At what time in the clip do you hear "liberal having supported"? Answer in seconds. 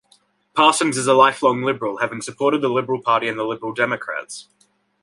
1.61-2.61